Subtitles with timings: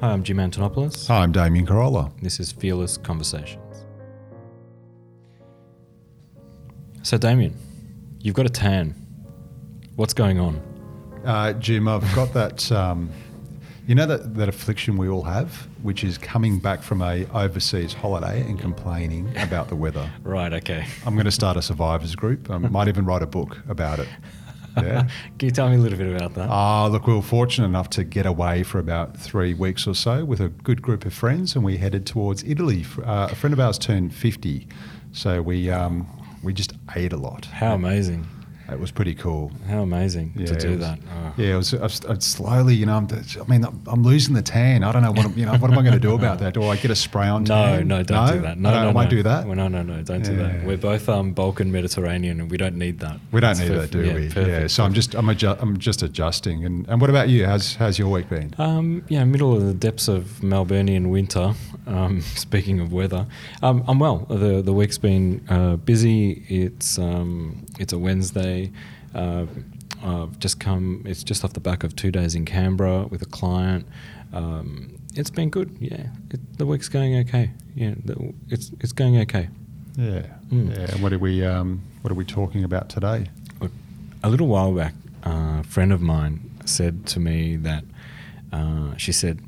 [0.00, 1.08] Hi, I'm Jim Antonopoulos.
[1.08, 2.10] Hi, I'm Damien Corolla.
[2.22, 3.84] This is Fearless Conversations.
[7.02, 7.54] So, Damien,
[8.18, 8.94] you've got a tan.
[9.96, 10.58] What's going on?
[11.26, 12.72] Uh, Jim, I've got that.
[12.72, 13.10] Um,
[13.86, 17.92] you know that, that affliction we all have, which is coming back from a overseas
[17.92, 20.08] holiday and complaining about the weather.
[20.22, 20.86] Right, okay.
[21.04, 22.48] I'm going to start a survivors group.
[22.50, 24.08] I might even write a book about it.
[24.76, 25.08] Yeah.
[25.38, 26.48] Can you tell me a little bit about that?
[26.48, 30.24] Ah, look, we were fortunate enough to get away for about three weeks or so
[30.24, 32.84] with a good group of friends, and we headed towards Italy.
[33.04, 34.68] Uh, a friend of ours turned 50,
[35.12, 36.06] so we um,
[36.42, 37.46] we just ate a lot.
[37.46, 38.26] How amazing.
[38.72, 39.50] It was pretty cool.
[39.68, 40.98] How amazing Yeah, to do was- that.
[41.12, 41.32] Oh.
[41.36, 44.34] Yeah, it was, I was, I was slowly, you know, I'm, I mean, I'm losing
[44.34, 44.82] the tan.
[44.84, 46.54] I don't know what, I'm, you know, what am I going to do about that?
[46.54, 47.88] Do I get a spray on No, tan?
[47.88, 48.58] no, don't do that.
[48.58, 49.10] No, don't, no, I might no.
[49.10, 49.46] do that.
[49.46, 50.64] Well, no, no, no, don't do that.
[50.64, 53.18] We're both um, Balkan Mediterranean, and we don't need that.
[53.32, 53.92] We don't It's need perfect.
[53.92, 54.26] that, do Yeah, we?
[54.26, 54.32] Yeah.
[54.34, 56.64] perfect, So I'm just, I'm, adju- I'm just adjusting.
[56.64, 57.46] And, and what about you?
[57.46, 58.54] How's, how's your week been?
[58.58, 61.54] Um, yeah, middle of the depths of Melburnian winter.
[61.86, 63.26] Um, speaking of weather,
[63.62, 64.18] um, I'm well.
[64.28, 66.44] The the week's been uh, busy.
[66.48, 68.59] It's um, it's a Wednesday.
[69.14, 69.46] Uh,
[70.02, 71.02] I've just come.
[71.06, 73.86] It's just off the back of two days in Canberra with a client.
[74.32, 75.76] Um, it's been good.
[75.80, 77.50] Yeah, it, the week's going okay.
[77.74, 79.48] Yeah, the, it's it's going okay.
[79.96, 80.26] Yeah.
[80.50, 80.76] Mm.
[80.76, 80.92] Yeah.
[80.92, 83.26] And what are we, um, what are we talking about today?
[83.60, 83.72] Look,
[84.22, 84.94] a little while back,
[85.26, 87.84] uh, a friend of mine said to me that
[88.52, 89.40] uh, she said,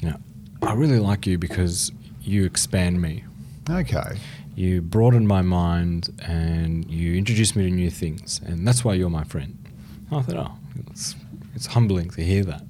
[0.00, 0.16] you know,
[0.62, 3.24] I really like you because you expand me.
[3.68, 4.18] Okay.
[4.54, 9.10] You broaden my mind and you introduce me to new things, and that's why you're
[9.10, 9.56] my friend.
[10.12, 10.52] I thought, oh,
[10.90, 11.14] it's,
[11.54, 12.62] it's humbling to hear that.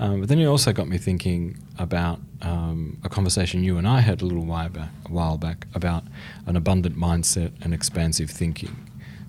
[0.00, 4.00] Um, but then it also got me thinking about um, a conversation you and I
[4.00, 6.04] had a little while back, a while back about
[6.46, 8.76] an abundant mindset and expansive thinking.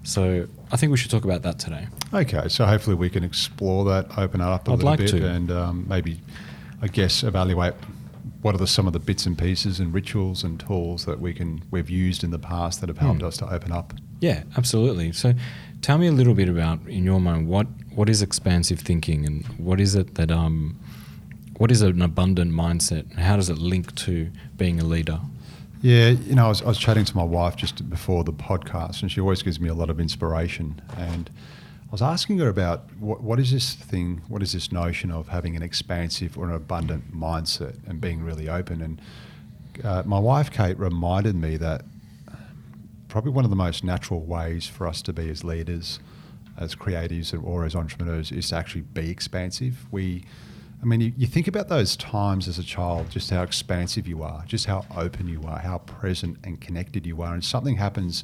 [0.04, 1.88] So I think we should talk about that today.
[2.14, 2.48] Okay.
[2.50, 5.28] So hopefully we can explore that, open it up a I'd little like bit, to.
[5.28, 6.22] and um, maybe,
[6.82, 7.74] I guess, evaluate
[8.42, 11.34] what are the, some of the bits and pieces and rituals and tools that we
[11.34, 13.28] can we've used in the past that have helped Hmm.
[13.28, 13.94] us to open up.
[14.22, 15.12] Yeah, absolutely.
[15.14, 15.34] So,
[15.82, 19.46] tell me a little bit about, in your mind, what what is expansive thinking, and
[19.58, 20.78] what is it that um,
[21.58, 25.20] what is an abundant mindset, and how does it link to being a leader?
[25.82, 29.02] Yeah, you know, I was, I was chatting to my wife just before the podcast,
[29.02, 30.82] and she always gives me a lot of inspiration.
[30.98, 31.30] And
[31.90, 35.30] I was asking her about what, what is this thing, what is this notion of
[35.30, 38.84] having an expansive or an abundant mindset and being really open.
[38.84, 39.02] And
[39.84, 41.82] uh, my wife, Kate, reminded me that
[43.08, 46.00] probably one of the most natural ways for us to be as leaders,
[46.60, 49.88] as creatives, or as entrepreneurs is to actually be expansive.
[49.90, 50.26] We,
[50.84, 54.22] I mean, you, you think about those times as a child, just how expansive you
[54.22, 58.24] are, just how open you are, how present and connected you are, and something happens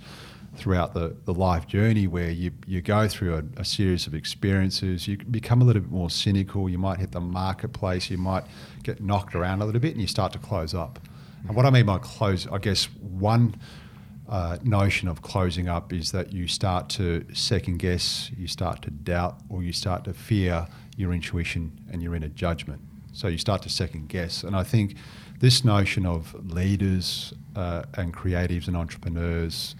[0.58, 5.08] throughout the, the life journey where you, you go through a, a series of experiences,
[5.08, 8.44] you become a little bit more cynical, you might hit the marketplace, you might
[8.84, 11.00] get knocked around a little bit, and you start to close up.
[11.48, 13.56] And what I mean by close, I guess one
[14.28, 18.92] uh, notion of closing up is that you start to second guess, you start to
[18.92, 20.68] doubt, or you start to fear
[20.98, 22.82] your intuition and your inner judgment.
[23.14, 24.44] So you start to second guess.
[24.44, 24.96] And I think
[25.40, 29.76] this notion of leaders uh, and creatives and entrepreneurs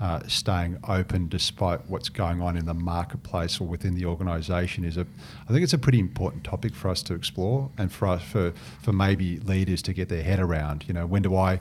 [0.00, 4.96] uh, staying open despite what's going on in the marketplace or within the organisation is
[4.96, 5.06] a,
[5.48, 8.52] I think it's a pretty important topic for us to explore and for us for
[8.82, 10.84] for maybe leaders to get their head around.
[10.86, 11.60] You know, when do I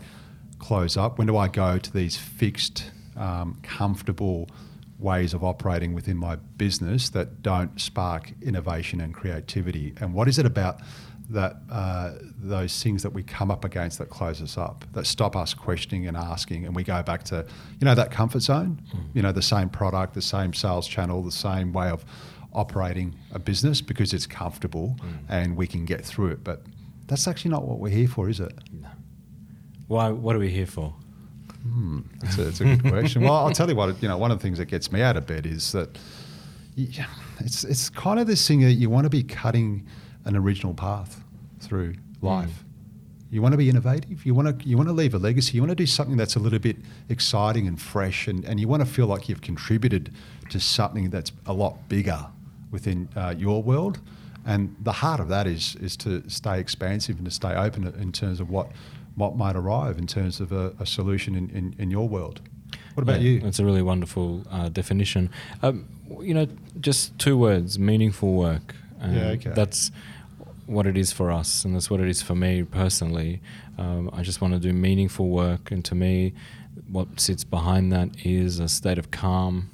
[0.59, 1.17] close up?
[1.17, 4.49] When do I go to these fixed, um, comfortable
[4.97, 9.93] ways of operating within my business that don't spark innovation and creativity?
[9.99, 10.81] And what is it about
[11.29, 15.35] that uh, those things that we come up against that close us up, that stop
[15.35, 17.45] us questioning and asking, and we go back to
[17.79, 18.81] you know that comfort zone,
[19.13, 22.05] you know the same product, the same sales channel, the same way of
[22.53, 24.95] operating a business because it's comfortable
[25.27, 26.43] and we can get through it.
[26.43, 26.61] But
[27.07, 28.53] that's actually not what we're here for, is it?
[29.87, 30.09] Why?
[30.09, 30.93] What are we here for?
[31.63, 33.23] Hmm, that's, a, that's a good question.
[33.23, 34.01] Well, I'll tell you what.
[34.01, 35.97] You know, one of the things that gets me out of bed is that
[36.75, 37.07] yeah,
[37.39, 39.87] it's it's kind of this thing that you want to be cutting
[40.25, 41.23] an original path
[41.59, 42.63] through life.
[43.31, 44.25] You want to be innovative.
[44.25, 45.55] You want to you want to leave a legacy.
[45.55, 46.77] You want to do something that's a little bit
[47.09, 50.13] exciting and fresh, and, and you want to feel like you've contributed
[50.49, 52.27] to something that's a lot bigger
[52.71, 53.99] within uh, your world.
[54.45, 58.11] And the heart of that is is to stay expansive and to stay open in
[58.11, 58.71] terms of what
[59.15, 62.41] what might arrive in terms of a, a solution in, in, in your world.
[62.93, 63.39] What about Yeah, you?
[63.39, 65.29] That's a really wonderful uh, definition.
[65.63, 65.87] Um,
[66.19, 66.47] you know,
[66.79, 68.75] just two words: meaningful work.
[69.01, 69.51] Um, Yeah, okay.
[69.51, 69.91] That's
[70.65, 73.41] what it is for us, and that's what it is for me personally.
[73.77, 76.33] Um, I just want to do meaningful work, and to me,
[76.87, 79.69] what sits behind that is a state of calm,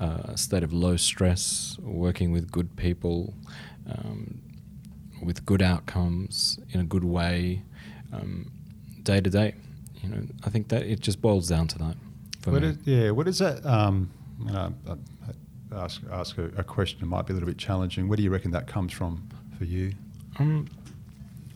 [0.00, 3.34] uh, a state of low stress, working with good people.
[3.88, 4.40] Um,
[5.22, 7.62] with good outcomes in a good way,
[8.12, 8.50] um,
[9.02, 9.54] day to day.
[10.02, 11.96] You know, I think that it just boils down to that.
[12.42, 12.68] For What me.
[12.68, 13.64] is, yeah, what is that?
[13.64, 14.10] Um,
[14.44, 14.92] you know, I-
[15.74, 18.08] I ask ask a, a question that might be a little bit challenging.
[18.08, 19.26] Where do you reckon that comes from
[19.56, 19.94] for you?
[20.38, 20.68] Um,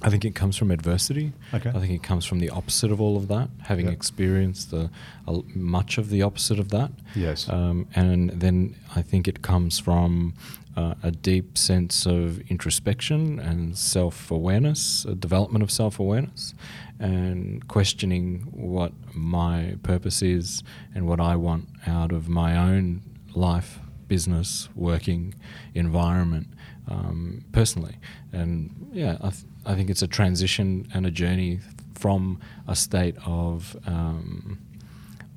[0.03, 1.33] I think it comes from adversity.
[1.53, 1.69] Okay.
[1.69, 3.93] I think it comes from the opposite of all of that, having Yeah.
[3.93, 4.89] experienced the,
[5.29, 6.91] a, much of the opposite of that.
[7.15, 7.49] Yes.
[7.51, 10.33] Um, and then I think it comes from
[10.75, 16.55] uh, a deep sense of introspection and self awareness, a development of self awareness,
[16.99, 20.63] and questioning what my purpose is
[20.95, 23.03] and what I want out of my own
[23.35, 25.35] life, business, working
[25.75, 26.47] environment
[26.91, 27.97] um, personally.
[28.33, 31.61] And yeah, I, th- I think it's a transition and a journey
[31.95, 33.77] from a state of.
[33.87, 34.59] Um,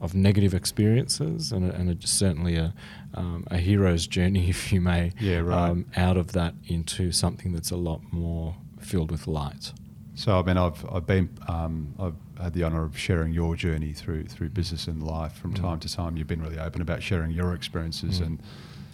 [0.01, 2.73] of negative experiences and, a, and a, certainly a,
[3.13, 5.69] um, a hero's journey, if you may, Yeah, right.
[5.69, 9.71] um, out of that into something that's a lot more filled with light.
[10.15, 13.94] So I mean, I've I've been um, I've had the honour of sharing your journey
[13.94, 15.61] through through business and life from Mm.
[15.61, 16.17] time to time.
[16.17, 18.25] You've been really open about sharing your experiences, Mm.
[18.25, 18.39] and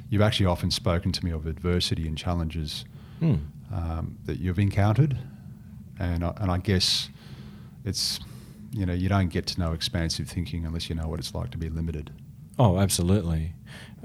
[0.09, 2.85] you've actually often spoken to me of adversity and challenges
[3.21, 3.39] Mm.
[3.73, 5.17] um, that you've encountered,
[5.99, 7.09] and I, and I guess
[7.83, 8.19] it's
[8.71, 11.51] you know you don't get to know expansive thinking unless you know what it's like
[11.51, 12.11] to be limited.
[12.57, 13.53] Oh, absolutely,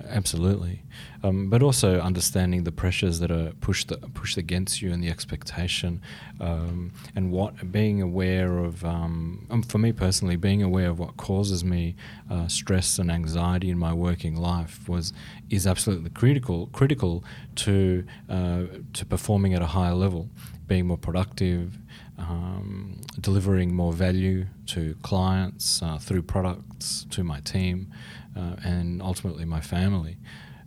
[0.08, 0.82] absolutely.
[1.22, 6.02] Um, but also understanding the pressures that are pushed pushed against you and the expectation,
[6.40, 8.84] um, and what being aware of.
[8.84, 11.96] Um, um, for me personally, being aware of what causes me
[12.30, 15.12] uh, stress and anxiety in my working life was
[15.48, 17.24] is absolutely critical critical
[17.56, 20.28] to uh, to performing at a higher level,
[20.66, 21.78] being more productive.
[22.16, 27.92] Um, delivering more value to clients uh, through products to my team
[28.36, 30.16] uh, and ultimately my family.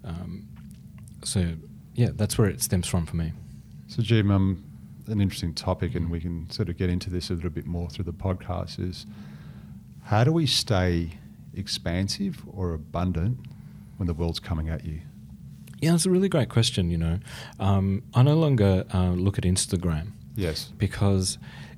[0.04, 0.48] Um,
[1.24, 1.54] so,
[1.96, 3.34] yeah, that's where it stems from for me.
[3.88, 4.64] So, Jim, um,
[5.08, 7.90] an interesting topic, and we can sort of get into this a little bit more
[7.90, 8.80] through the podcast.
[8.80, 9.06] Is
[10.04, 11.12] how do we stay
[11.56, 13.40] expansive or abundant
[13.98, 15.02] when the world's coming at you?
[15.81, 16.90] Yeah, it's a really great question.
[16.90, 17.19] You know,
[17.60, 20.72] um, I no longer uh, look at Instagram Yes.
[20.78, 21.38] because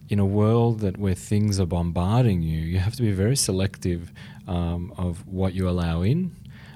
[0.10, 4.12] in a world that where things are bombarding you, you have to be very selective
[4.48, 6.36] um, of what you allow in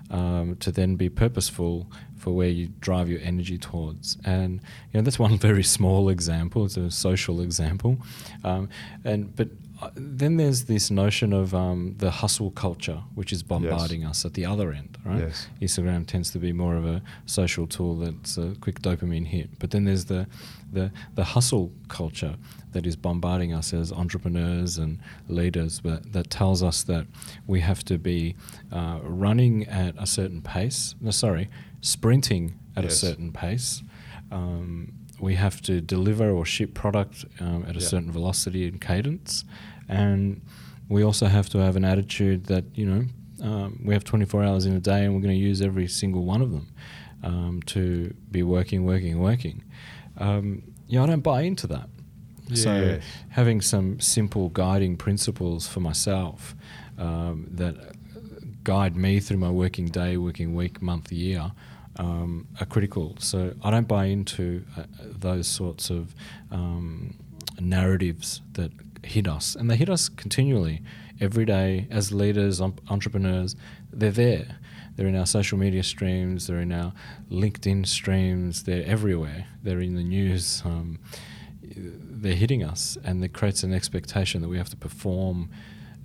[0.10, 4.18] um, to then be purposeful for where you drive your energy towards.
[4.24, 6.66] And you know that's one very small example.
[6.66, 7.98] It's a social example,
[8.44, 8.70] um,
[9.04, 9.50] and but.
[9.86, 14.34] Uh, Then there's this notion of um, the hustle culture, which is bombarding us at
[14.34, 15.20] the other end, right?
[15.20, 15.48] Yes.
[15.62, 19.50] Instagram tends to be more of a social tool that's a quick dopamine hit.
[19.60, 20.28] But then there's the,
[20.72, 22.36] the, the hustle culture
[22.72, 24.98] that is bombarding us as entrepreneurs and
[25.28, 27.06] leaders but that tells us that
[27.46, 28.36] we have to be
[28.72, 30.96] uh, running at a certain pace.
[31.00, 31.50] No, sorry,
[31.82, 33.84] sprinting at a certain pace.
[34.32, 37.88] Um, we have to deliver or ship product um, at a Yeah.
[37.88, 39.46] certain velocity and cadence.
[39.88, 40.42] And
[40.90, 43.06] we also have to have an attitude that, you know,
[43.44, 46.24] um, we have 24 hours in a day and we're going to use every single
[46.24, 46.68] one of them
[47.24, 49.64] um, to be working, working, working.
[50.18, 51.90] Um, yeah, I don't buy into that.
[52.54, 53.00] So
[53.30, 56.56] having some simple guiding principles for myself
[56.98, 57.76] um, that
[58.64, 61.52] guide me through my working day, working week, month, year
[61.98, 63.16] um, are critical.
[63.20, 66.14] So I don't buy into uh, those sorts of
[66.52, 67.16] um,
[67.60, 68.72] narratives that
[69.04, 70.82] hit us, and they hit us continually,
[71.20, 73.56] every day as leaders, um, entrepreneurs.
[73.92, 74.58] They're there.
[74.96, 76.48] They're in our social media streams.
[76.48, 76.94] They're in our
[77.32, 78.64] LinkedIn streams.
[78.64, 79.48] They're everywhere.
[79.64, 80.62] They're in the news.
[80.66, 81.00] Um,
[81.64, 85.50] they're hitting us, and it creates an expectation that we have to perform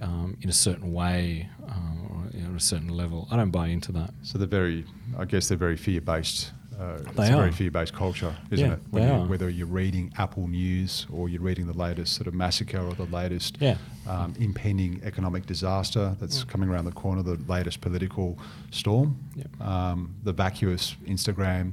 [0.00, 1.72] um, in a certain way uh,
[2.10, 3.28] or you know, at a certain level.
[3.30, 4.10] I don't buy into that.
[4.22, 4.84] So they're very,
[5.18, 6.52] I guess they're very fear based.
[6.78, 8.80] Uh, it's a very fear based culture, isn't Yeah, it?
[8.90, 9.28] When you.
[9.28, 13.06] Whether you're reading Apple News or you're reading the latest sort of massacre or the
[13.06, 13.76] latest Yeah.
[14.06, 16.48] um, impending economic disaster that's Mm.
[16.48, 18.38] coming around the corner, the latest political
[18.70, 19.60] storm, Yep.
[19.60, 21.72] um, the vacuous Instagram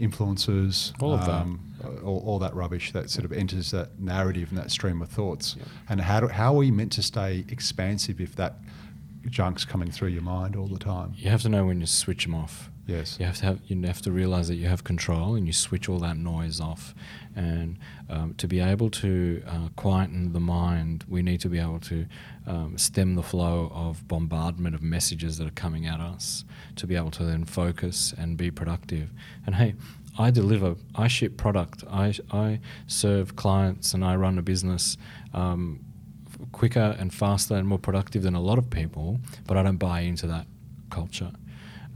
[0.00, 1.30] influencers, All of that.
[1.30, 1.60] um,
[2.02, 5.56] all, all that rubbish that sort of enters that narrative and that stream of thoughts.
[5.58, 5.66] Yep.
[5.88, 8.58] And how, do, how are we meant to stay expansive if that
[9.28, 11.12] junk's coming through your mind all the time?
[11.16, 12.70] You have to know when to switch them off.
[12.86, 13.16] Yes.
[13.18, 15.88] You have to have you have to realize that you have control and you switch
[15.88, 16.94] all that noise off.
[17.34, 17.78] And
[18.08, 22.06] um, to be able to uh, quieten the mind, we need to be able to
[22.46, 26.44] um, stem the flow of bombardment of messages that are coming at us.
[26.76, 29.10] To be able to then focus and be productive.
[29.44, 29.74] And hey,
[30.16, 34.96] I deliver, I ship product, I I serve clients, and I run a business.
[35.34, 35.80] Um,
[36.52, 40.00] quicker and faster and more productive than a lot of people, but I don't buy
[40.00, 40.46] into that
[40.90, 41.32] culture.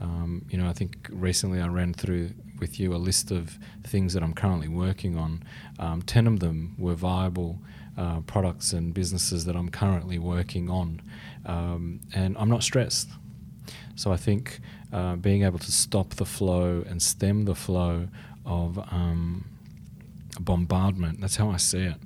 [0.00, 4.14] Um, you know, I think recently I ran through with you a list of things
[4.14, 5.42] that I'm currently working on.
[5.78, 7.58] Um, Ten of them were viable
[7.98, 11.02] uh, products and businesses that I'm currently working on,
[11.46, 13.08] um, and I'm not stressed.
[13.94, 14.60] So I think
[14.92, 18.08] uh, being able to stop the flow and stem the flow
[18.46, 19.44] of um,
[20.40, 21.20] bombardment.
[21.20, 21.96] That's how I see it.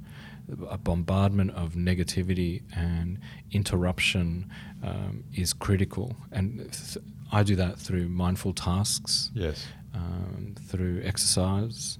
[0.68, 3.18] A bombardment of negativity and
[3.50, 4.50] interruption
[4.82, 6.98] um, is critical, and th-
[7.34, 9.30] I do that through mindful tasks.
[9.34, 9.66] Yes.
[9.92, 11.98] Um, through exercise,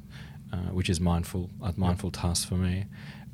[0.53, 2.87] uh, which is mindful a mindful task for me.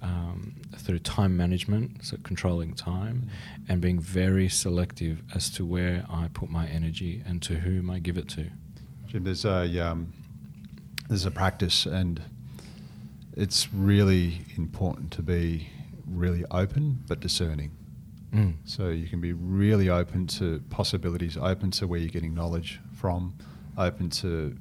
[0.03, 3.65] Um, through time management, so controlling time, mm.
[3.69, 7.99] and being very selective as to where I put my energy and to whom I
[7.99, 8.47] give it to.
[9.07, 10.15] Jim, there's a um,
[11.09, 12.23] there's a practice, and
[13.37, 15.69] it's really important to be
[16.07, 17.73] really open but discerning.
[18.33, 18.55] Mm.
[18.65, 23.35] So you can be really open to possibilities, open to where you're getting knowledge from,
[23.77, 24.57] open to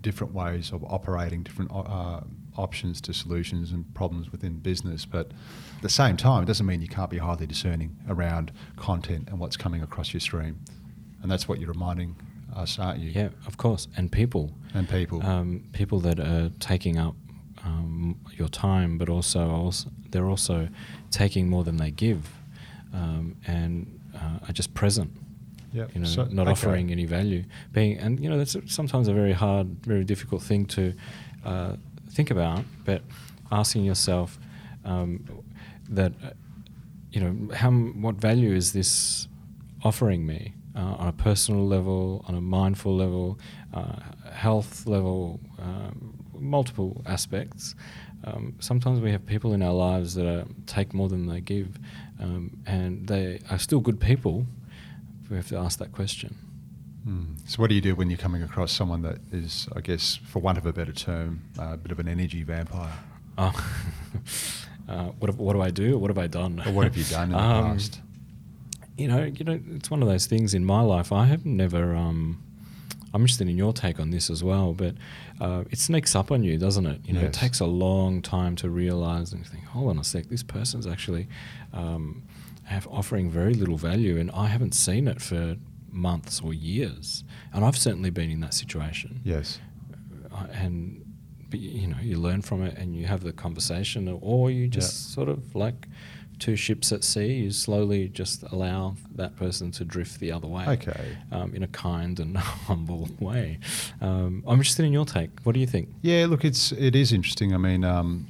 [0.00, 2.20] different ways of operating, different uh,
[2.56, 5.04] options to solutions and problems within business.
[5.04, 5.28] But
[5.76, 9.38] at the same time, it doesn't mean you can't be highly discerning around content and
[9.38, 10.60] what's coming across your stream.
[11.22, 12.16] And that's what you're reminding
[12.54, 13.10] us, aren't you?
[13.10, 13.88] Yeah, of course.
[13.96, 14.52] And people.
[14.74, 15.24] And people.
[15.24, 17.16] Um, people that are taking up
[17.64, 20.68] um, your time, but also, also they're also
[21.10, 22.28] taking more than they give
[22.94, 25.10] um, and uh, are just present.
[25.72, 26.52] Yeah, you know, so, not okay.
[26.52, 27.44] offering any value.
[27.72, 30.94] Being and you know that's sometimes a very hard, very difficult thing to
[31.44, 31.76] uh,
[32.10, 32.64] think about.
[32.84, 33.02] But
[33.50, 34.38] asking yourself
[34.84, 35.24] um,
[35.90, 36.30] that uh,
[37.10, 39.28] you know how what value is this
[39.82, 43.38] offering me uh, on a personal level, on a mindful level,
[43.72, 43.96] uh,
[44.32, 47.74] health level, um, multiple aspects.
[48.24, 51.78] Um, sometimes we have people in our lives that are, take more than they give,
[52.24, 54.46] um, and they are still good people.
[55.30, 56.36] We have to ask that question.
[57.06, 57.36] Mm.
[57.46, 60.40] So, what do you do when you're coming across someone that is, I guess, for
[60.40, 62.92] want of a better term, uh, a bit of an energy vampire?
[63.36, 63.52] Oh.
[64.88, 65.98] uh, what, what do I do?
[65.98, 66.62] What have I done?
[66.64, 68.00] Or what have you done in the um, past?
[68.96, 71.12] You know, you know, it's one of those things in my life.
[71.12, 71.94] I have never.
[71.94, 72.42] Um,
[73.14, 74.94] I'm interested in your take on this as well, but
[75.40, 77.00] uh, it sneaks up on you, doesn't it?
[77.04, 77.28] You know, Yes.
[77.28, 80.86] it takes a long time to realize and think, hold on a sec, this person's
[80.86, 81.28] actually
[81.72, 82.24] um,
[82.64, 85.56] have offering very little value, and I haven't seen it for
[85.92, 89.20] months or years, and I've certainly been in that situation.
[89.24, 89.60] Yes.
[90.34, 91.00] Uh, and
[91.50, 95.12] but you know, you learn from it, and you have the conversation, or you just
[95.14, 95.86] sort of like
[96.38, 97.32] two ships at sea.
[97.34, 101.16] You slowly just allow that person to drift the other way Okay.
[101.32, 102.36] um, in a kind and
[102.68, 103.58] humble way.
[104.00, 105.30] Um, I'm interested in your take.
[105.44, 105.88] What do you think?
[106.02, 107.54] Yeah, look, it's it is interesting.
[107.54, 108.26] I mean, um,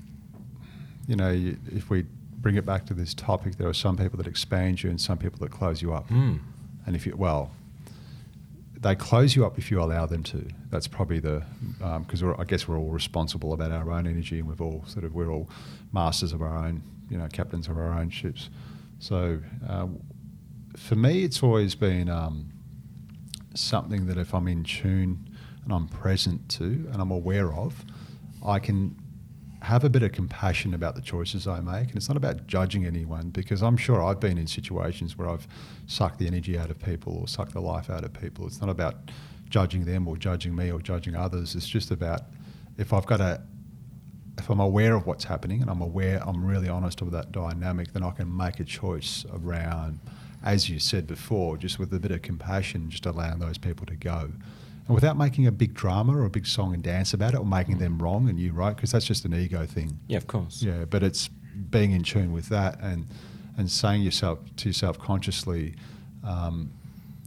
[1.07, 1.31] you know,
[1.73, 2.05] if we
[2.39, 5.19] bring it back to this topic, there are some people that expand you and some
[5.19, 6.09] people that close you up.
[6.09, 6.41] Mm.
[6.87, 7.51] And if you well,
[8.81, 10.47] they close you up if you allow them to.
[10.71, 11.43] That's probably the
[12.01, 15.05] because we're I guess we're all responsible about our own energy, and we've all sort
[15.05, 15.49] of we're all
[15.93, 18.51] masters of our own, you know, captains of our own ships.
[18.99, 19.87] So uh,
[20.77, 22.51] for me, it's always been um,
[23.55, 25.29] something that if I'm in tune
[25.65, 27.85] and I'm present to and I'm aware of,
[28.45, 28.97] I can
[29.63, 31.89] have a bit of compassion about the choices I make.
[31.89, 35.49] And it's not about judging anyone because I'm sure I've been in situations where I've
[35.87, 38.47] sucked the energy out of people or sucked the life out of people.
[38.47, 38.97] It's not about
[39.49, 41.55] judging them or judging me or judging others.
[41.55, 42.23] It's just about
[42.77, 43.41] if I've got a
[44.39, 47.93] if I'm aware of what's happening and I'm aware, I'm really honest of that dynamic,
[47.93, 50.01] then I can make a choice around,
[50.43, 53.95] as you said before, just with a bit of compassion, just allowing those people to
[53.95, 54.31] go.
[54.87, 57.47] And without making a big drama or a big song and dance about it or
[57.47, 59.99] making them wrong and you right, because that's just an ego thing.
[60.09, 60.63] Yeah, of course.
[60.63, 61.29] Yeah, but it's
[61.71, 63.07] being in tune with that and
[63.57, 65.75] and saying yourself to yourself consciously,
[66.25, 66.73] um,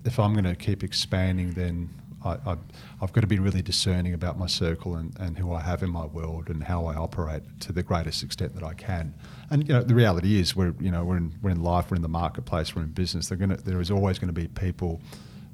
[0.04, 1.90] if I'm going to keep expanding, then
[2.28, 2.58] I, I,
[3.02, 5.90] I've got to be really discerning about my circle and, and who I have in
[5.90, 9.14] my world and how I operate to the greatest extent that I can.
[9.50, 11.96] And you know, the reality is, we're you know we're in, we're in life, we're
[11.96, 13.30] in the marketplace, we're in business.
[13.30, 15.02] They're gonna, there is always going to be people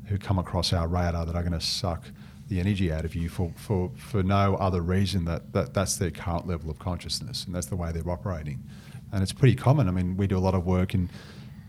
[0.08, 2.04] who come across our radar that are going to suck
[2.50, 6.12] the energy out of you for, for, for no other reason that, that that's their
[6.12, 8.64] current level of consciousness and that's the way they're operating.
[9.12, 9.88] And it's pretty common.
[9.88, 11.10] I mean, we do a lot of work in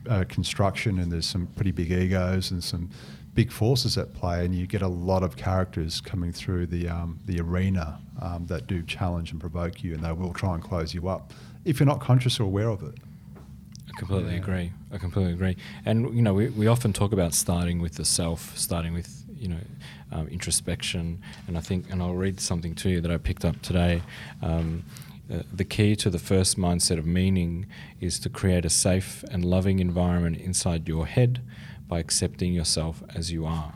[0.08, 2.90] uh, construction and there's some pretty big egos and some
[3.34, 7.18] big forces at play and you get a lot of characters coming through the, um,
[7.26, 10.94] the arena um, that do challenge and provoke you and they will try and close
[10.94, 11.32] you up
[11.64, 12.94] if you're not conscious or aware of it.
[13.88, 14.38] I completely Yeah.
[14.38, 14.73] agree.
[14.92, 15.56] I completely agree.
[15.84, 19.49] And you know, we, we often talk about starting with the self, starting with you
[19.49, 19.61] know
[20.12, 21.20] um, introspection.
[21.49, 24.02] And I think, and I'll read something to you that I picked up today.
[25.33, 27.66] Uh, the key to the first mindset of meaning
[28.00, 31.40] is to create a safe and loving environment inside your head
[31.88, 33.73] by accepting yourself as you are,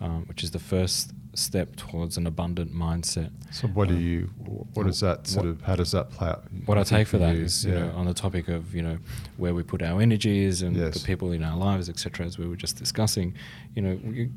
[0.00, 3.30] um, which is the first step towards an abundant mindset.
[3.50, 4.30] So what do Um, you?
[4.74, 5.62] What is that sort what- of?
[5.62, 6.44] How does that play out?
[6.66, 7.42] what I think take for that you?
[7.44, 8.98] is, you know, on the topic of you know
[9.38, 10.94] where we put our energies and Yes.
[11.00, 12.26] the people in our lives, etc.
[12.26, 13.34] As we were just discussing,
[13.74, 14.30] you know, you,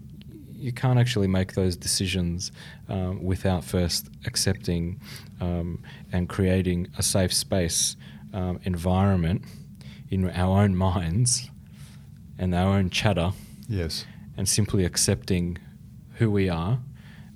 [0.57, 2.51] you can't actually make those decisions
[2.89, 4.99] um, without first accepting
[5.39, 7.95] um, and creating a safe space
[8.33, 9.43] um, environment
[10.09, 11.49] in our own minds
[12.37, 13.31] and our own chatter,
[13.67, 15.57] yes, and simply accepting
[16.15, 16.79] who we are,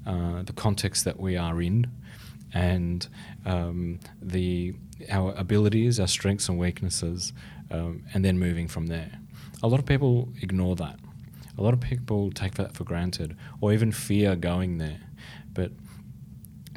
[0.06, 1.88] uh, the context that we are in,
[2.54, 3.08] and
[3.46, 4.74] um, the
[5.10, 7.34] our abilities, our strengths and weaknesses,
[7.72, 9.12] um, and then moving from there.
[9.64, 11.00] A lot of people ignore that.
[11.58, 15.00] A lot of people take that for granted, or even fear going there.
[15.54, 15.72] But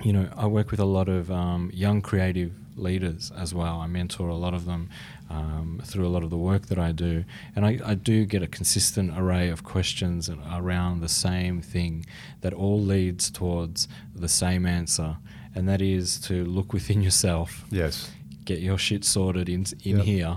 [0.03, 3.81] you know, I work with a lot of um, young creative leaders as well.
[3.81, 4.91] I mentor a lot of them
[5.31, 8.43] um, through a lot of the work that I do, and I, I do get
[8.43, 12.05] a consistent array of questions around the same thing
[12.41, 15.17] that all leads towards the same answer,
[15.55, 18.11] and that is to look within yourself, yes,
[18.45, 20.05] get your shit sorted in in Yep.
[20.05, 20.37] here,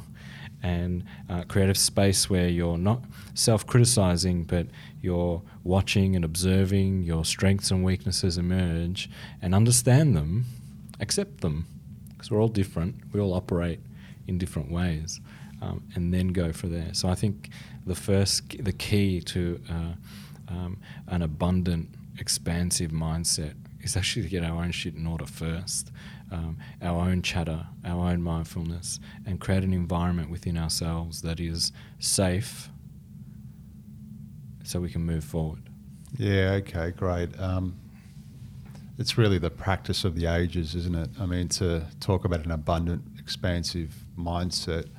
[0.64, 3.02] and uh, create a space where you're not
[3.34, 4.68] self-criticizing, but
[5.02, 9.10] you're watching and observing your strengths and weaknesses emerge,
[9.42, 10.46] and understand them,
[11.00, 11.66] accept them,
[12.10, 12.96] because we're all different.
[13.14, 13.80] We all operate
[14.28, 15.22] in different ways,
[15.62, 16.94] um, and then go for there.
[16.94, 17.50] So I think
[17.86, 19.94] the first, the key to uh,
[20.50, 23.54] um, an abundant, expansive mindset
[23.88, 25.92] is actually to get our own shit in order first,
[26.32, 31.72] um, our own chatter, our own mindfulness, and create an environment within ourselves that is
[32.00, 32.70] safe
[34.64, 35.62] so we can move forward.
[36.18, 36.60] yeah.
[36.60, 37.30] Okay, great.
[37.40, 37.80] Um,
[39.00, 41.10] it's really the practice of the ages, isn't it?
[41.20, 44.90] I mean, to talk about an abundant, expansive mindset.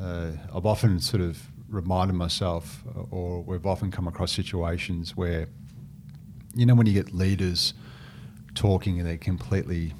[0.00, 5.46] Uh, I've often sort of reminded myself, or we've often come across situations where,
[6.54, 7.74] you know, when you get leaders
[8.54, 9.94] talking and they're completely,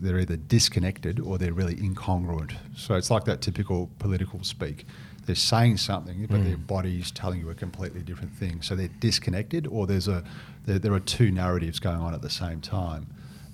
[0.00, 2.52] they're either disconnected or they're really incongruent.
[2.76, 4.86] So it's like that typical political speak.
[5.26, 6.66] They're saying something, but their Mm.
[6.66, 8.62] body's telling you a completely different thing.
[8.62, 10.24] So they're disconnected, or there's a
[10.66, 13.06] there, there are two narratives going on at the same time.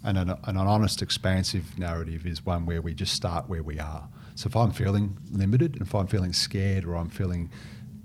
[0.03, 4.09] And an, an honest, expansive narrative is one where we just start where we are.
[4.37, 7.51] So if I'm feeling limited, and if I'm feeling scared, or I'm feeling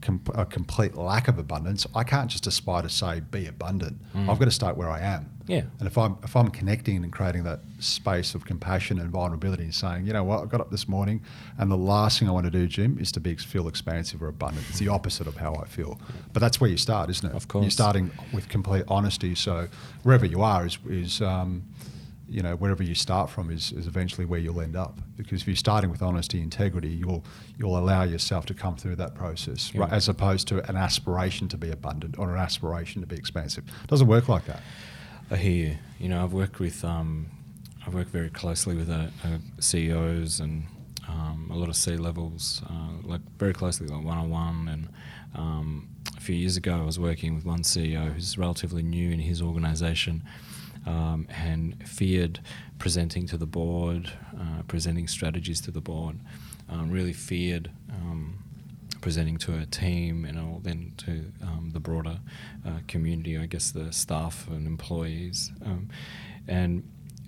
[0.01, 4.01] com- a complete lack of abundance, I can't just aspire to say be abundant.
[4.13, 4.29] Mm.
[4.29, 5.29] I've got to start where I am.
[5.47, 5.63] Yeah.
[5.79, 9.75] And if I'm if I'm connecting and creating that space of compassion and vulnerability, and
[9.75, 11.21] saying, you know what, I got up this morning,
[11.57, 14.27] and the last thing I want to do, Jim, is to be feel expansive or
[14.27, 14.65] abundant.
[14.69, 15.99] It's the opposite of how I feel.
[16.33, 17.35] But that's where you start, isn't it?
[17.35, 17.63] Of course.
[17.63, 19.35] You're starting with complete honesty.
[19.35, 19.67] So
[20.03, 21.63] wherever you are is is um,
[22.31, 24.99] you know wherever you start from is, is eventually where you'll end up.
[25.17, 27.23] Because if you're starting with honesty, integrity, you'll
[27.57, 29.81] you'll allow yourself to come through that process, Yeah.
[29.81, 33.65] right, as opposed to an aspiration to be abundant or an aspiration to be expansive.
[33.83, 34.61] It doesn't work like that.
[35.29, 35.77] I hear you.
[35.99, 37.27] You know, I've worked with, um,
[37.85, 40.65] I've worked very closely with uh, uh, CEOs and
[41.07, 44.67] um, a lot of C levels, uh, like very closely, like one on one.
[44.67, 44.89] And
[45.35, 49.19] um, a few years ago, I was working with one CEO who's relatively new in
[49.19, 50.23] his organisation.
[50.85, 52.39] Um, and feared
[52.79, 56.19] presenting to the board, uh, presenting strategies to the board.
[56.69, 58.43] Um, really feared um,
[59.01, 62.19] presenting to a team and all, then to um, the broader
[62.65, 65.51] uh, community, I guess the staff and employees.
[65.63, 65.89] Um,
[66.47, 66.83] and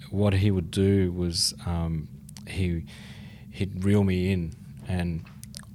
[0.09, 1.53] what he would do was
[2.47, 2.85] he
[3.51, 4.53] he'd reel me in
[4.87, 5.23] and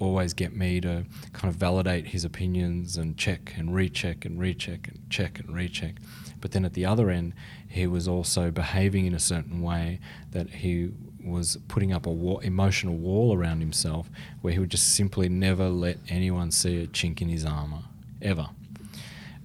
[0.01, 4.89] always get me to kind of validate his opinions and check and recheck and recheck
[4.89, 5.95] and check and recheck.
[6.41, 7.35] But then at the other end,
[7.69, 10.01] he was also behaving in a certain way
[10.33, 10.91] that he
[11.25, 14.09] was putting up a wall, emotional wall around himself
[14.41, 17.83] where he would just simply never let anyone see a chink in his armor,
[18.23, 18.49] ever.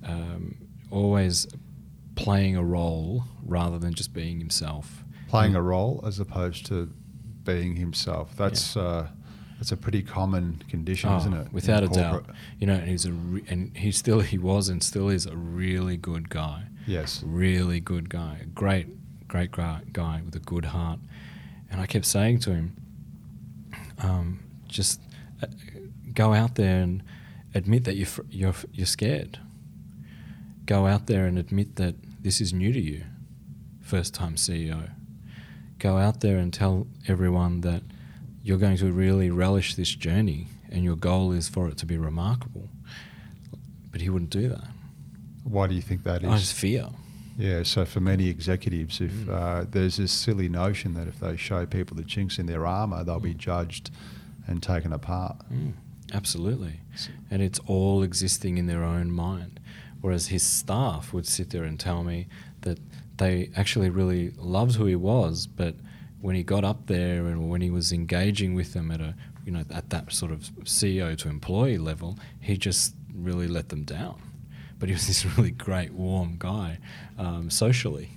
[0.03, 0.55] Um,
[0.91, 1.47] always
[2.15, 5.03] playing a role rather than just being himself.
[5.29, 6.91] playing a role as opposed to
[7.43, 8.35] being himself.
[8.37, 9.07] That's uh,
[9.57, 11.51] that's a pretty common condition, Oh, isn't it?
[11.53, 12.25] Without a doubt,
[12.59, 15.35] you know, and he's a re- and he still he was and still is a
[15.35, 16.65] really good guy.
[16.85, 17.23] Yes.
[17.25, 18.87] really good guy, a great,
[19.27, 20.99] great guy, with a good heart.
[21.71, 22.75] And I kept saying to him,
[23.99, 24.99] um, just
[25.41, 25.47] uh,
[26.13, 27.03] go out there and
[27.55, 29.39] admit that you're, fr- you're, you're scared.
[30.65, 33.03] Go out there and admit that this is new to you,
[33.81, 34.91] first time CEO.
[35.79, 37.83] Go out there and tell everyone that
[38.43, 41.97] you're going to really relish this journey and your goal is for it to be
[41.97, 42.67] remarkable.
[43.91, 44.67] But he wouldn't do that.
[45.43, 46.29] Why do you think that is?
[46.29, 46.87] I just fear.
[47.37, 49.29] Yeah, so for many executives, if Mm.
[49.29, 53.03] uh, there's this silly notion that if they show people the chinks in their armour,
[53.03, 53.37] they'll be Mm.
[53.39, 53.89] judged
[54.47, 55.37] and taken apart.
[55.51, 55.73] Mm,
[56.13, 56.81] absolutely.
[57.31, 59.59] And it's all existing in their own mind.
[60.01, 62.27] Whereas his staff would sit there and tell me
[62.61, 62.77] that
[63.17, 65.75] they actually really loved who he was, but
[66.21, 69.51] when he got up there and when he was engaging with them at a you
[69.51, 74.15] know at that sort of CEO to employee level, he just really let them down.
[74.83, 76.77] But he was this really great, warm guy
[77.17, 78.09] um, socially.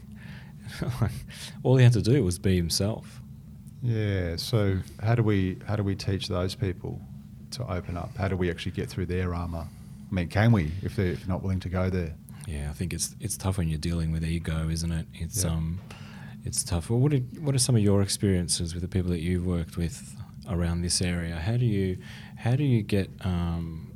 [1.62, 3.20] All he had to do was be himself.
[3.84, 4.34] Yeah.
[4.34, 7.00] So how do we how do we teach those people
[7.52, 8.16] to open up?
[8.16, 9.68] How do we actually get through their armor?
[10.10, 12.16] I mean, can we if they're, if they're not willing to go there?
[12.48, 15.06] Yeah, I think it's it's tough when you're dealing with ego, isn't it?
[15.14, 15.52] It's Yeah.
[15.52, 15.78] um,
[16.44, 16.90] it's tough.
[16.90, 19.76] Well, what are, what are some of your experiences with the people that you've worked
[19.76, 20.16] with
[20.50, 21.36] around this area?
[21.36, 21.98] How do you
[22.38, 23.92] how do you get um,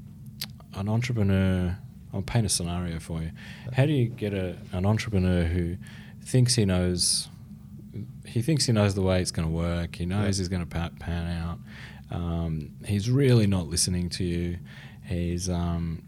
[0.74, 1.76] an entrepreneur?
[2.12, 3.30] I'll paint a scenario for you.
[3.72, 5.76] How do you get a, an entrepreneur who
[6.24, 7.28] thinks he knows
[8.24, 9.96] he thinks he knows the way it's going to work.
[9.96, 10.42] He knows Yeah.
[10.42, 11.58] he's going to pa- pan out.
[12.12, 14.58] Um, he's really not listening to you.
[15.04, 16.02] He's, um,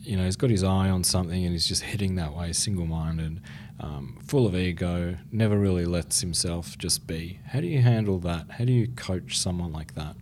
[0.00, 3.40] you know, he's got his eye on something and he's just heading that way, single-minded,
[3.78, 5.16] um, full of ego.
[5.30, 7.38] Never really lets himself just be.
[7.46, 8.46] How do you handle that?
[8.52, 10.16] How do you coach someone like that?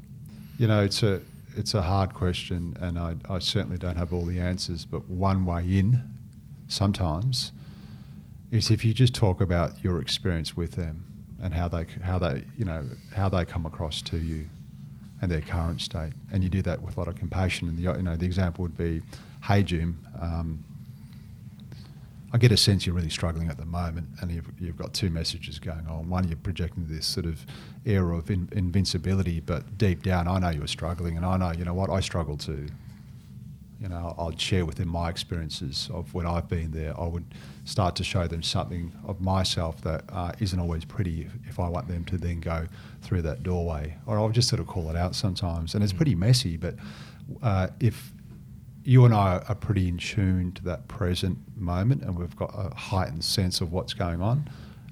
[0.58, 1.22] You know, it's a
[1.56, 4.84] it's a hard question, and I, I certainly don't have all the answers.
[4.84, 6.02] But one way in,
[6.68, 7.52] sometimes,
[8.50, 11.04] is if you just talk about your experience with them
[11.42, 14.46] and how they how they you know how they come across to you,
[15.22, 17.68] and their current state, and you do that with a lot of compassion.
[17.68, 19.02] And the you know the example would be,
[19.42, 19.98] hey Jim.
[20.20, 20.64] Um,
[22.36, 25.08] I get a sense you're really struggling at the moment, and you've, you've got two
[25.08, 26.10] messages going on.
[26.10, 27.46] One, you're projecting this sort of
[27.86, 31.64] air of in, invincibility, but deep down, I know you're struggling, and I know, you
[31.64, 32.66] know what, I struggle too.
[33.80, 36.92] You know, I'd share with them my experiences of when I've been there.
[37.00, 37.24] I would
[37.64, 41.70] start to show them something of myself that uh, isn't always pretty if, if I
[41.70, 42.66] want them to then go
[43.00, 43.96] through that doorway.
[44.04, 45.74] Or I'll just sort of call it out sometimes.
[45.74, 46.74] And it's pretty messy, but
[47.42, 48.12] uh, if
[48.86, 52.72] you and I are pretty in tune to that present moment and we've got a
[52.72, 54.48] heightened sense of what's going on,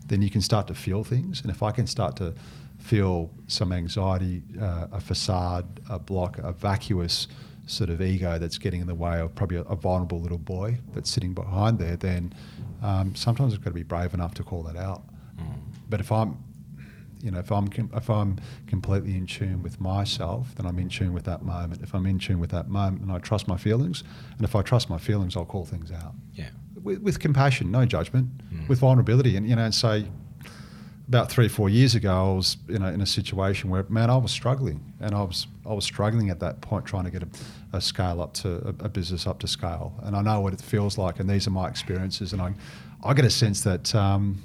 [0.09, 1.41] then you can start to feel things.
[1.43, 2.35] And if I can start to
[2.79, 7.29] feel some anxiety, uh, a facade, a block, a vacuous
[7.67, 10.77] sort of ego that's getting in the way of probably a, a vulnerable little boy
[10.93, 12.35] that's sitting behind there, then
[12.83, 15.05] um, sometimes I've got to be brave enough to call that out.
[15.89, 16.43] But if I'm
[17.25, 20.89] you know, if I'm com- if I'm completely in tune with myself, then I'm in
[20.91, 21.83] tune with that moment.
[21.83, 24.05] If I'm in tune with that moment, and I trust my feelings,
[24.37, 26.51] and if I trust my feelings, I'll call things out Yeah.
[26.83, 28.69] with, with compassion, no judgment, Mm.
[28.69, 30.07] with vulnerability, and you know, and say,
[31.09, 34.11] about three or four years ago, I was you know in a situation where man,
[34.11, 37.23] I was struggling, and I was I was struggling at that point trying to get
[37.23, 37.29] a,
[37.77, 40.61] a scale up to a, a business up to scale, and I know what it
[40.61, 42.55] feels like, and these are my experiences, and I
[43.03, 43.95] I get a sense that.
[43.95, 44.43] Um,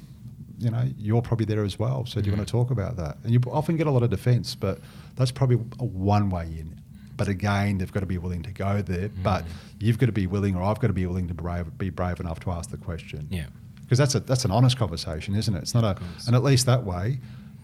[0.59, 2.05] you know, you're probably there as well.
[2.05, 2.37] So do you Mm.
[2.39, 3.17] want to talk about that?
[3.23, 4.79] And you often get a lot of defence, but
[5.15, 6.79] that's probably a one way in.
[7.17, 9.09] But again, they've got to be willing to go there.
[9.23, 9.49] But Mm.
[9.79, 12.19] you've got to be willing, or I've got to be willing to brave, be brave
[12.19, 13.27] enough to ask the question.
[13.29, 13.45] Yeah.
[13.81, 15.59] Because that's a that's an honest conversation, isn't it?
[15.63, 17.19] It's not a, and at least that way,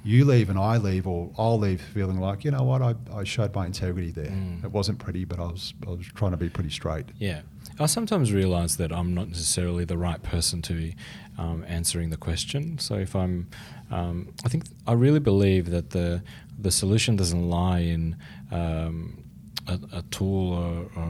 [0.06, 3.24] you leave and I leave, or I'll leave feeling like you know what I, I
[3.24, 4.28] showed my integrity there.
[4.28, 4.63] Mm.
[4.63, 7.06] It wasn't pretty, but I was I was trying to be pretty straight.
[7.18, 7.41] Yeah.
[7.80, 10.96] I sometimes realize that I'm not necessarily the right person to be
[11.38, 12.78] um, answering the question.
[12.78, 13.50] So if I'm,
[13.91, 16.22] um, I think I really believe that the
[16.58, 18.15] the solution doesn't lie in
[18.52, 19.24] um,
[19.68, 21.06] a, a tool or, or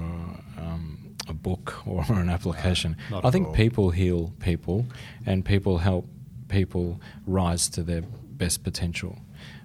[0.57, 2.97] um, a book or an application.
[3.11, 3.53] not I think all.
[3.53, 4.85] people heal people,
[5.25, 6.07] and people help
[6.47, 8.03] people rise to their
[8.37, 9.17] best potential.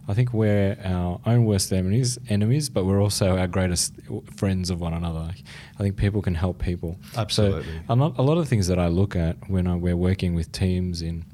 [0.09, 3.95] I think we're our own worst enemies, enemies, but we're also our greatest
[4.37, 5.31] friends of one another.
[5.79, 6.97] I think people can help people.
[7.17, 7.63] Absolutely.
[7.63, 10.35] So a lot, a lot of things that I look at when I, we're working
[10.35, 11.25] with teams in,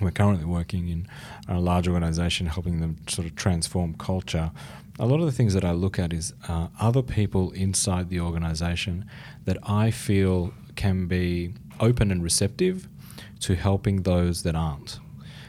[0.00, 1.06] we're currently working in
[1.48, 4.52] a large organisation, helping them sort of transform culture.
[4.98, 8.20] A lot of the things that I look at is uh, other people inside the
[8.20, 9.04] organisation
[9.44, 12.88] that I feel can be open and receptive
[13.40, 14.98] to helping those that aren't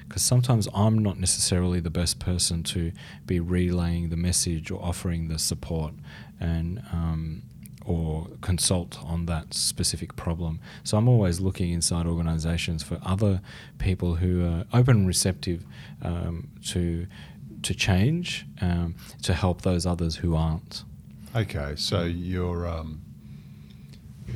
[0.09, 2.91] because sometimes I'm not necessarily the best person to
[3.27, 5.93] be relaying the message or offering the support
[6.39, 7.43] and um,
[7.85, 10.59] or consult on that specific problem.
[10.83, 13.41] So I'm always looking inside organisations for other
[13.77, 15.65] people who are open and receptive
[16.01, 17.07] um, to
[17.61, 20.83] to change um, to help those others who aren't.
[21.35, 23.01] Okay, so you're um,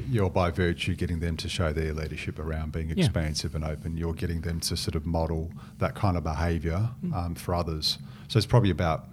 [0.09, 3.03] you're by virtue getting them to show their leadership around being Yeah.
[3.05, 3.97] expansive and open.
[3.97, 7.13] You're getting them to sort of model that kind of behaviour Mm.
[7.13, 7.97] um, for others.
[8.27, 9.07] So it's probably about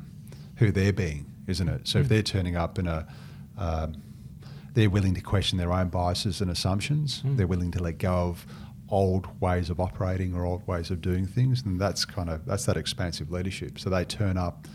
[0.56, 1.88] who they're being, isn't it?
[1.88, 2.08] So if Mm.
[2.08, 3.06] they're turning up in a
[3.58, 3.94] um,
[4.72, 7.22] they're willing to question their own biases and assumptions.
[7.26, 7.36] Mm.
[7.36, 8.46] They're willing to let go of
[8.88, 12.64] old ways of operating or old ways of doing things, and that's kind of that's
[12.66, 13.78] that expansive leadership.
[13.78, 14.66] So they turn up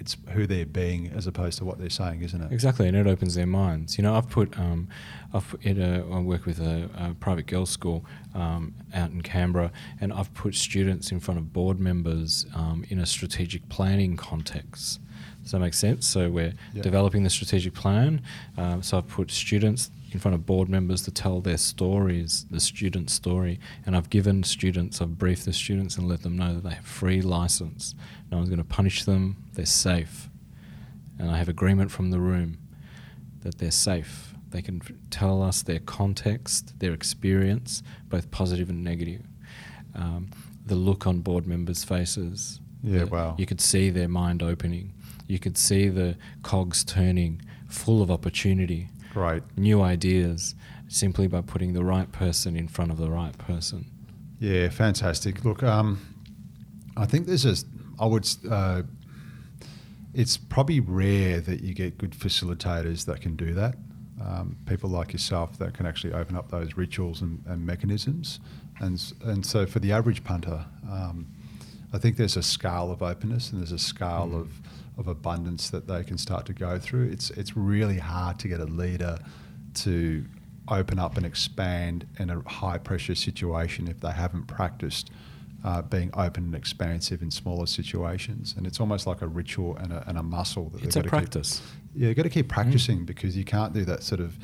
[0.00, 2.50] it's who they're being as opposed to what they're saying, isn't it?
[2.52, 3.98] Exactly, and it opens their minds.
[3.98, 4.88] You know, I've put, um,
[5.32, 9.20] I've put in a, I work with a, a private girls' school um, out in
[9.22, 14.16] Canberra, and I've put students in front of board members um, in a strategic planning
[14.16, 15.00] context.
[15.42, 16.06] Does that make sense?
[16.06, 16.82] So we're Yeah.
[16.82, 18.22] developing the strategic plan.
[18.56, 22.60] Um, so I've put students in front of board members to tell their stories, the
[22.60, 26.64] student story, and I've given students, I've briefed the students and let them know that
[26.64, 27.94] they have free license.
[28.30, 29.36] No one's going to punish them.
[29.54, 30.30] They're safe
[31.20, 32.58] and I have agreement from the room
[33.42, 34.34] that they're safe.
[34.50, 39.22] They can tell us their context, their experience, both positive and negative.
[39.94, 40.30] Um,
[40.64, 42.60] the look on board members' faces.
[42.82, 43.34] Yeah, wow.
[43.38, 44.94] You could see their mind opening.
[45.26, 49.42] You could see the cogs turning, full of opportunity, Great.
[49.56, 50.54] new ideas,
[50.88, 53.86] simply by putting the right person in front of the right person.
[54.38, 55.44] Yeah, fantastic.
[55.44, 56.00] Look, um,
[56.96, 57.54] I think there's a,
[57.98, 58.82] I would, uh,
[60.14, 63.76] it's probably rare that you get good facilitators that can do that.
[64.20, 68.38] Um, people like yourself that can actually open up those rituals and, and mechanisms.
[68.80, 71.26] And, and so for the average punter, um,
[71.92, 74.40] I think there's a scale of openness and there's a scale Mm.
[74.40, 74.60] of,
[75.00, 77.08] of abundance that they can start to go through.
[77.08, 79.18] It's, it's really hard to get a leader
[79.74, 80.24] to
[80.68, 85.10] open up and expand in a high pressure situation if they haven't practiced
[85.64, 88.54] uh, being open and expansive in smaller situations.
[88.56, 91.08] And it's almost like a ritual and a, and a muscle that It's they've a
[91.08, 91.60] got to practice.
[91.60, 94.38] Keep, yeah, you've got to keep practicing because you can't do that sort of,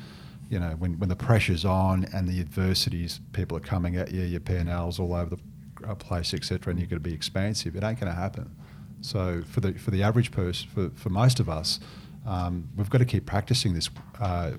[0.50, 4.22] you know, when, when the pressure's on and the adversities, people are coming at you,
[4.22, 7.76] your P&Ls all over the uh, place, etc., and you've got to be expansive.
[7.76, 8.54] It ain't going to happen.
[9.00, 11.80] So for the for the average person, for, for most of us,
[12.26, 13.88] um, we've got to keep practicing this
[14.20, 14.52] uh,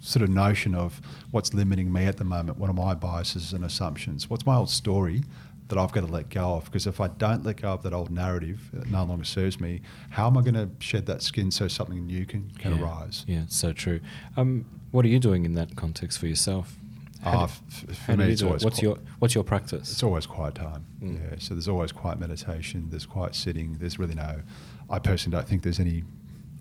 [0.00, 2.58] sort of notion of what's limiting me at the moment.
[2.58, 4.30] What are my biases and assumptions?
[4.30, 5.22] What's my old story
[5.68, 6.64] that I've got to let go of?
[6.66, 9.82] Because if I don't let go of that old narrative, it no longer serves me.
[10.10, 12.82] How am I going to shed that skin so something new can, can yeah.
[12.82, 13.24] arise?
[13.26, 14.00] Yeah, so true.
[14.36, 16.76] Um, what are you doing in that context for yourself?
[17.22, 19.90] How do- f- for me, it's always What's qui- your What's your practice?
[19.92, 20.84] It's always quiet time.
[21.02, 21.20] Mm.
[21.30, 21.36] Yeah.
[21.38, 22.88] So there's always quiet meditation.
[22.90, 23.74] There's quiet sitting.
[23.78, 24.42] There's really no.
[24.90, 26.04] I personally don't think there's any.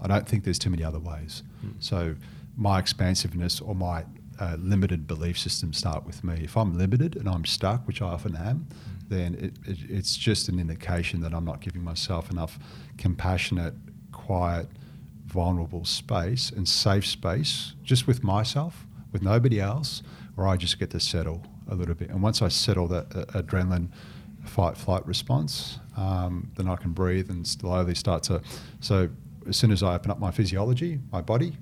[0.01, 1.43] I don't think there's too many other ways.
[1.65, 1.73] Mm.
[1.79, 2.15] So
[2.57, 4.05] my expansiveness or my
[4.39, 6.41] uh, limited belief system start with me.
[6.43, 8.67] If I'm limited and I'm stuck, which I often am,
[9.07, 12.59] then it, it, it's just an indication that I'm not giving myself enough
[12.97, 13.73] compassionate,
[14.11, 14.67] quiet,
[15.27, 20.01] vulnerable space and safe space just with myself, with nobody else,
[20.35, 22.09] where I just get to settle a little bit.
[22.09, 23.89] And once I settle that uh, adrenaline
[24.45, 28.41] fight flight response, um, then I can breathe and slowly start to.
[28.79, 29.09] So
[29.47, 31.57] as soon as I open up my physiology, my body,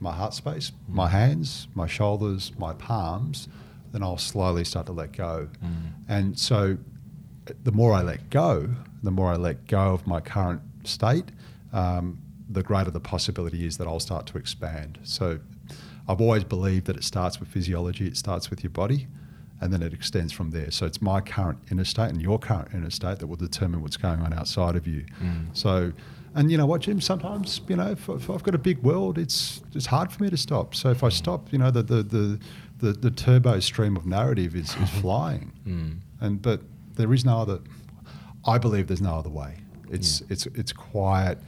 [0.00, 3.48] my heart space, my hands, my shoulders, my palms,
[3.92, 5.48] then I'll slowly start to let go.
[5.64, 5.92] Mm.
[6.08, 6.76] And so
[7.64, 8.68] the more I let go,
[9.02, 11.26] the more I let go of my current state,
[11.72, 14.98] um, the greater the possibility is that I'll start to expand.
[15.02, 15.40] So
[16.08, 19.06] I've always believed that it starts with physiology, it starts with your body,
[19.60, 20.70] and then it extends from there.
[20.70, 23.96] So it's my current inner state and your current inner state that will determine what's
[23.96, 25.04] going on outside of you.
[25.22, 25.54] Mm.
[25.56, 25.92] So,
[26.34, 27.00] and you know what, Jim?
[27.00, 30.30] Sometimes you know, if, if I've got a big world, it's it's hard for me
[30.30, 30.74] to stop.
[30.74, 32.40] So if I stop, you know, the the the,
[32.78, 35.52] the, the turbo stream of narrative is, is flying.
[35.66, 35.98] Mm.
[36.20, 36.62] And but
[36.94, 37.58] there is no other.
[38.46, 39.56] I believe there's no other way.
[39.90, 40.26] It's Yeah.
[40.30, 41.38] it's it's quiet,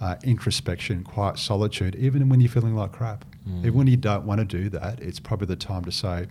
[0.00, 1.94] uh, introspection, quiet solitude.
[1.96, 3.60] Even when you're feeling like crap, Mm.
[3.60, 6.26] even when you don't want to do that, it's probably the time to say.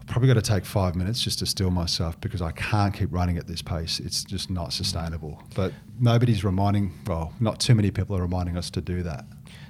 [0.00, 3.12] I've probably got to take five minutes just to still myself because I can't keep
[3.12, 4.00] running at this pace.
[4.00, 5.42] It's just not sustainable.
[5.54, 6.92] But nobody's reminding.
[7.06, 9.24] Well, not too many people are reminding us to do that.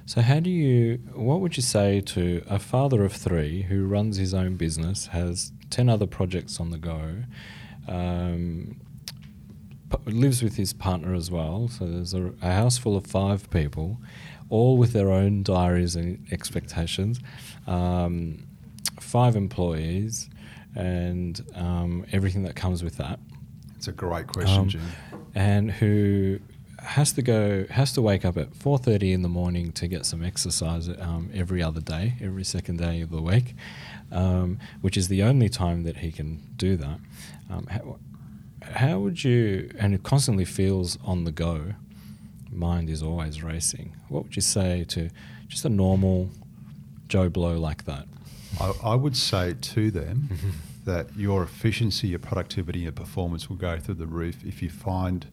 [0.06, 0.96] So, how do you?
[1.14, 5.52] What would you say to a father of three who runs his own business, has
[5.68, 7.24] ten other projects on the go,
[7.86, 8.80] um,
[10.10, 11.68] lives with his partner as well?
[11.68, 13.98] So there's a, a house full of five people,
[14.48, 17.20] all with their own diaries and expectations.
[17.66, 18.46] Um,
[19.00, 20.28] five employees,
[20.76, 23.18] and um, everything that comes with that.
[23.76, 24.82] It's a great question, Um, Jim.
[25.34, 26.38] and who
[26.80, 30.24] has to go has to wake up at 4.30 in the morning to get some
[30.24, 33.54] exercise um, every other day every second day of the week
[34.10, 36.98] um, which is the only time that he can do that
[37.50, 37.66] um,
[38.72, 41.74] how, would you and it constantly feels on the go
[42.52, 43.94] mind is always racing.
[44.08, 45.10] What would you say to
[45.48, 46.30] just a normal
[47.08, 48.06] joe blow like that?
[48.60, 50.50] I, I would say to them mm-hmm.
[50.84, 55.26] that your efficiency, your productivity, your performance will go through the roof if you find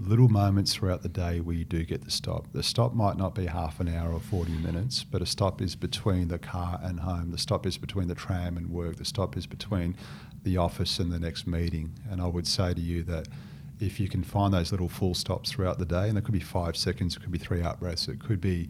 [0.00, 2.46] little moments throughout the day where you do get the stop.
[2.52, 5.76] The stop might not be half an hour or 40 minutes, but a stop is
[5.76, 7.30] between the car and home.
[7.30, 8.96] The stop is between the tram and work.
[8.96, 9.94] The stop is between
[10.42, 11.92] the office and the next meeting.
[12.10, 13.28] And I would say to you that
[13.78, 16.40] if you can find those little full stops throughout the day, and it could be
[16.40, 18.68] five seconds, it could be three out breaths, it could be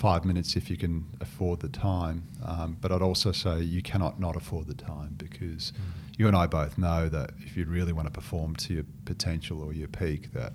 [0.00, 2.26] five minutes if you can afford the time.
[2.42, 6.18] Um, but I'd also say you cannot not afford the time because mm.
[6.18, 9.62] you and I both know that if you really want to perform to your potential
[9.62, 10.54] or your peak, that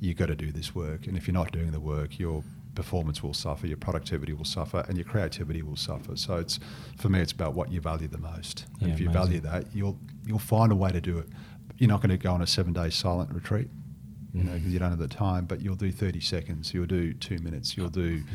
[0.00, 1.06] you've got to do this work.
[1.06, 2.42] And if you're not doing the work, your
[2.74, 6.16] performance will suffer, your productivity will suffer, and your creativity will suffer.
[6.16, 6.58] So it's
[6.98, 8.66] for me, it's about what you value the most.
[8.80, 9.22] And yeah, if you amazing.
[9.22, 11.28] value that, you'll you'll find a way to do it.
[11.78, 13.68] You're not going to go on a seven day silent retreat
[14.34, 15.46] you know, because you don't have the time.
[15.46, 18.26] But you'll do 30 seconds, you'll do two minutes, you'll do mm.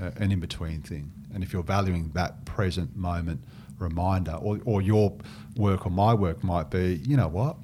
[0.00, 1.12] Uh, an in between thing.
[1.34, 3.42] And if you're valuing that present moment
[3.78, 5.16] reminder, or, or your
[5.56, 7.56] work or my work might be, you know what,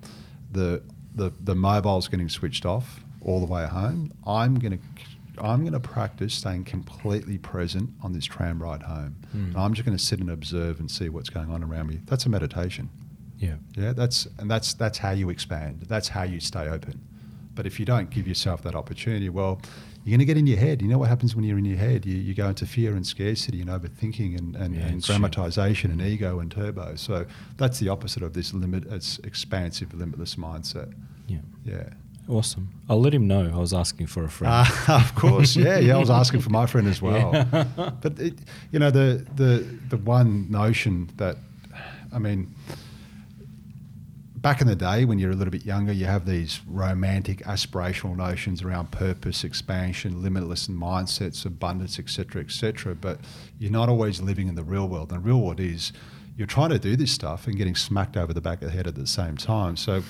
[0.50, 0.82] the
[1.14, 4.12] the the mobile's getting switched off all the way home.
[4.26, 9.16] I'm going to I'm going to practice staying completely present on this tram ride home.
[9.34, 9.56] Mm.
[9.56, 12.00] I'm just going to sit and observe and see what's going on around me.
[12.04, 12.90] That's a meditation.
[13.38, 13.56] Yeah.
[13.74, 13.92] Yeah.
[13.92, 15.82] That's and that's that's how you expand.
[15.88, 17.00] That's how you stay open.
[17.54, 19.60] But if you don't give yourself that opportunity, well,
[20.04, 20.82] you're going to get in your head.
[20.82, 22.04] You know what happens when you're in your head?
[22.04, 26.00] You, you go into fear and scarcity and overthinking and, and, yeah, and grammatization and
[26.02, 26.96] ego and turbo.
[26.96, 28.84] So that's the opposite of this limit.
[28.86, 30.92] It's expansive, limitless mindset.
[31.28, 31.38] Yeah.
[31.64, 31.90] Yeah.
[32.28, 32.70] Awesome.
[32.88, 34.66] I'll let him know I was asking for a friend.
[34.88, 35.96] Uh, of course, yeah, yeah.
[35.96, 37.32] I was asking for my friend as well.
[37.34, 37.90] Yeah.
[38.00, 38.34] but it,
[38.70, 41.36] you know, the the the one notion that,
[42.12, 42.54] I mean,
[44.42, 48.16] back in the day when you're a little bit younger, you have these romantic, aspirational
[48.16, 52.94] notions around purpose, expansion, limitless mindsets, abundance, etc., etc.
[52.96, 53.20] But
[53.58, 55.12] you're not always living in the real world.
[55.12, 55.92] And the real world is
[56.36, 58.86] you're trying to do this stuff and getting smacked over the back of the head
[58.86, 59.76] at the same time.
[59.76, 60.02] So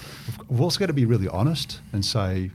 [0.48, 2.50] we've also got to be really honest and say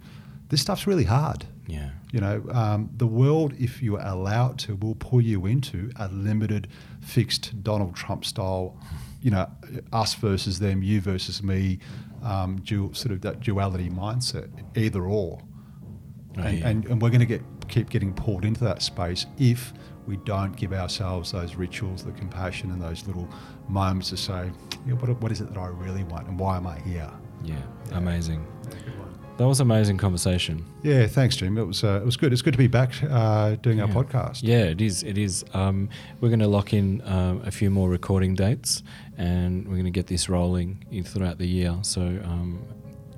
[0.49, 1.45] this stuff's really hard.
[1.67, 1.91] Yeah.
[2.11, 6.07] You know, um, the world, if you allow it to, will pull you into a
[6.07, 6.69] limited,
[7.01, 8.77] fixed Donald Trump style
[9.21, 9.49] you know,
[9.91, 11.79] us versus them, you versus me,
[12.23, 15.41] um, dual, sort of that duality mindset, either or.
[16.37, 16.67] Oh, and, yeah.
[16.67, 19.73] and, and, we're going to get keep getting pulled into that space if
[20.05, 23.27] we don't give ourselves those rituals, the compassion, and those little
[23.67, 24.51] moments to say,
[24.85, 27.11] yeah, what, what is it that I really want, and why am I here?
[27.43, 27.97] Yeah, yeah.
[27.97, 28.45] amazing.
[29.37, 30.65] That was an amazing conversation.
[30.81, 31.59] Yeah, thanks, Jim.
[31.59, 32.33] It was uh, it was good.
[32.33, 33.83] It's good to be back uh, doing yeah.
[33.83, 34.39] our podcast.
[34.41, 35.03] Yeah, it is.
[35.03, 35.45] It is.
[35.53, 38.81] Um, we're going to lock in um, a few more recording dates,
[39.15, 41.77] and we're going to get this rolling throughout the year.
[41.83, 42.65] So, um,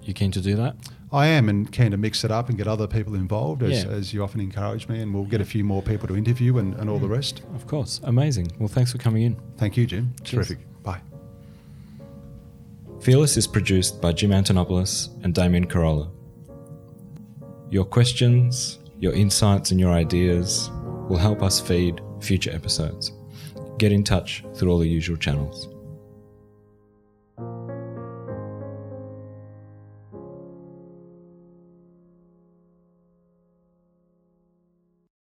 [0.04, 0.76] you keen to do that?
[1.12, 3.90] I am, and keen to mix it up and get other people involved, as, yeah.
[3.90, 6.76] as you often encourage me, and we'll get a few more people to interview and,
[6.76, 7.44] and all the rest.
[7.56, 8.52] Of course, amazing.
[8.60, 9.38] Well, thanks for coming in.
[9.58, 10.14] Thank you, Jim.
[10.24, 10.48] Cheers.
[10.48, 10.84] Terrific.
[10.84, 11.02] Bye.
[13.02, 16.12] Fearless is produced by Jim Antonopoulos and Damien Carolla.
[17.70, 20.70] Your questions, your insights, and your ideas
[21.08, 23.14] will help us feed future episodes.
[23.78, 25.69] Get in touch through all the usual channels.